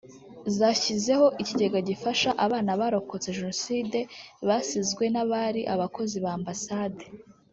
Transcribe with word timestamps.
zashyizeho 0.57 1.25
ikigega 1.41 1.79
gifasha 1.89 2.29
abana 2.45 2.71
barokotse 2.79 3.27
Jenoside 3.37 3.99
basizwe 4.47 5.03
n’abari 5.13 5.61
abakozi 5.73 6.17
ba 6.25 6.31
Ambasade 6.39 7.05